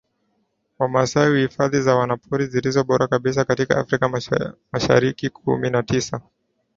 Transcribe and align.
Wamasai 0.79 1.29
ina 1.29 1.39
Hifadhi 1.39 1.81
za 1.81 1.95
Wanyamapori 1.95 2.47
zilizo 2.47 2.83
bora 2.83 3.07
kabisa 3.07 3.45
kote 3.45 3.63
Afrika 3.73 4.09
Masharikikumi 4.73 5.69
na 5.69 5.83
sita 5.87 6.21